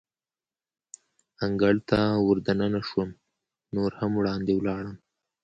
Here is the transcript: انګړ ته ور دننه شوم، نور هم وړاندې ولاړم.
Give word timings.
انګړ 1.45 1.75
ته 1.89 1.99
ور 2.25 2.37
دننه 2.47 2.81
شوم، 2.89 3.09
نور 3.75 3.91
هم 3.99 4.11
وړاندې 4.19 4.51
ولاړم. 4.55 4.95